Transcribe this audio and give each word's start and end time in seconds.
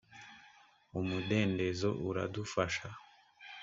umudendezo 0.99 1.89
uradufasha. 2.09 2.87